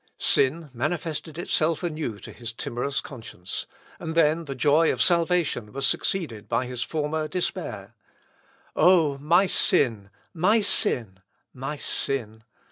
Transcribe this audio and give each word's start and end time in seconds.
Sin 0.17 0.71
manifested 0.73 1.37
itself 1.37 1.83
anew 1.83 2.17
to 2.21 2.31
his 2.31 2.53
timorous 2.53 3.01
conscience, 3.01 3.67
and 3.99 4.15
then 4.15 4.45
the 4.45 4.55
joy 4.55 4.91
of 4.91 4.99
salvation 4.99 5.71
was 5.71 5.85
succeeded 5.85 6.49
by 6.49 6.65
his 6.65 6.81
former 6.81 7.27
despair. 7.27 7.93
"O 8.75 9.19
my 9.19 9.45
sin! 9.45 10.09
my 10.33 10.59
sin! 10.59 11.19
my 11.53 11.77
sin!" 11.77 12.43